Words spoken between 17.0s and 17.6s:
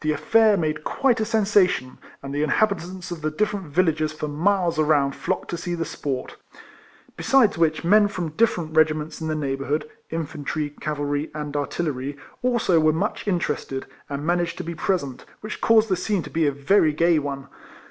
one.